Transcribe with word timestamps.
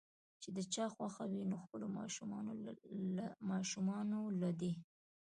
چې 0.41 0.49
د 0.55 0.57
چا 0.73 0.85
خوښه 0.95 1.25
وي 1.31 1.41
نو 1.51 1.55
خپلو 1.63 1.87
ماشومانو 3.51 4.23
له 4.41 4.49
دې 4.59 4.73